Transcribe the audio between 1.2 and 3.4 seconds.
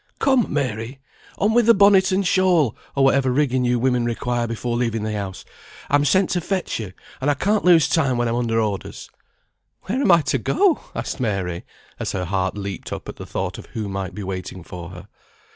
on with bonnet and shawl, or whatever